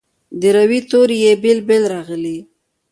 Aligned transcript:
د 0.39 0.43
روي 0.55 0.79
توري 0.89 1.17
یې 1.25 1.33
بیل 1.43 1.59
بیل 1.67 1.83
راغلي. 1.93 2.37